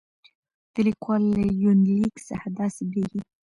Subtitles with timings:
[0.73, 3.21] د ليکوال له يونليک څخه داسې برېښي